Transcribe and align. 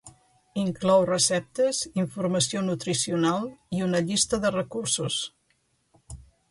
Inclou 0.61 1.03
receptes, 1.09 1.83
informació 2.05 2.65
nutricional 2.71 3.47
i 3.81 3.87
una 3.91 4.05
llista 4.09 4.45
de 4.47 4.57
recursos. 4.61 5.25